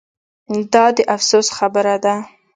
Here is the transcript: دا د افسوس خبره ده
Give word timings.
دا 0.73 0.85
د 0.95 0.97
افسوس 1.15 1.47
خبره 1.57 1.95
ده 2.03 2.15